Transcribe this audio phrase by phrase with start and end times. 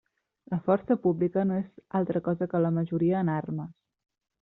[0.53, 1.69] La força pública no és
[2.01, 3.75] altra cosa que la majoria en armes.